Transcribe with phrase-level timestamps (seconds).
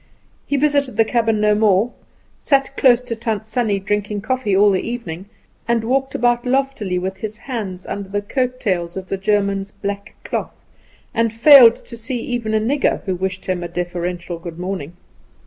[0.47, 1.93] He visited the cabin no more,
[2.39, 5.27] sat close to Tant Sannie drinking coffee all the evening,
[5.67, 10.15] and walked about loftily with his hands under the coat tails of the German's black
[10.23, 10.55] cloth
[11.13, 14.93] and failed to see even a nigger who wished him a deferential good morning.